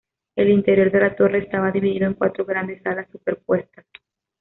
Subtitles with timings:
[0.35, 3.85] El interior de la torre estaba dividido en cuatro grandes salas superpuestas.